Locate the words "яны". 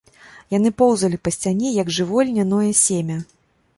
0.53-0.69